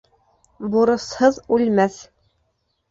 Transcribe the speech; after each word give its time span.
Бурысһыҙ 0.75 1.39
үлмәҫ 1.59 2.03